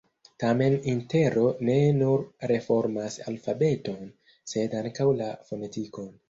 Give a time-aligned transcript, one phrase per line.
[0.43, 4.09] Tamen Intero ne nur reformas alfabeton,
[4.55, 6.11] sed ankaŭ la fonetikon.